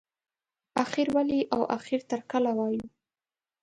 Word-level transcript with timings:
اخر 0.83 1.07
ولې 1.15 1.41
او 1.53 1.61
اخر 1.77 1.99
تر 2.09 2.21
کله 2.31 2.51
وایو. 2.57 2.85